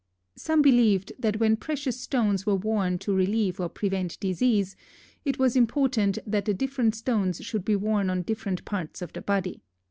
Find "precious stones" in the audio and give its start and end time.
1.57-2.43